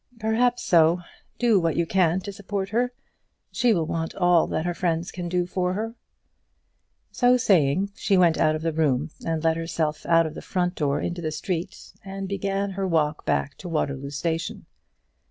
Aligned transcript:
"Perhaps 0.17 0.63
so. 0.63 1.01
Do 1.37 1.59
what 1.59 1.75
you 1.77 1.85
can 1.85 2.21
to 2.21 2.31
support 2.31 2.69
her. 2.69 2.91
She 3.51 3.71
will 3.71 3.85
want 3.85 4.15
all 4.15 4.47
that 4.47 4.65
her 4.65 4.73
friends 4.73 5.11
can 5.11 5.29
do 5.29 5.45
for 5.45 5.73
her." 5.75 5.93
So 7.11 7.37
saying 7.37 7.91
she 7.93 8.17
went 8.17 8.35
out 8.39 8.55
of 8.55 8.63
the 8.63 8.73
room, 8.73 9.11
and 9.23 9.43
let 9.43 9.57
herself 9.57 10.03
out 10.07 10.25
of 10.25 10.33
the 10.33 10.41
front 10.41 10.73
door 10.73 10.99
into 10.99 11.21
the 11.21 11.29
street, 11.31 11.93
and 12.03 12.27
began 12.27 12.71
her 12.71 12.87
walk 12.87 13.27
back 13.27 13.55
to 13.57 13.65
the 13.67 13.75
Waterloo 13.75 14.09
Station. 14.09 14.65